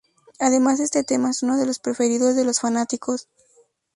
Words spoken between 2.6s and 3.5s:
fanáticos.